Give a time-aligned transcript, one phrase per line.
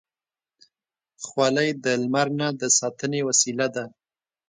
[1.25, 3.85] خولۍ د لمر نه د ساتنې وسیله ده.